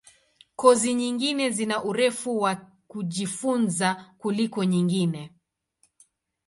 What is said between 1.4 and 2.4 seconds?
zina urefu